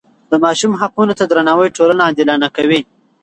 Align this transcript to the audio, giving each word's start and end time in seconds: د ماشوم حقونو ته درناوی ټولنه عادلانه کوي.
د 0.29 0.33
ماشوم 0.43 0.71
حقونو 0.81 1.13
ته 1.19 1.23
درناوی 1.27 1.69
ټولنه 1.77 2.01
عادلانه 2.07 2.47
کوي. 2.55 2.79